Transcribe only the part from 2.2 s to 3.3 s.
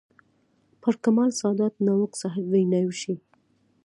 صاحب ویناوې وشوې.